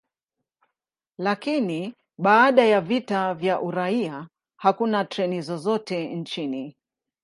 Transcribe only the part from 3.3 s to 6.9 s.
vya uraia, hakuna treni zozote nchini.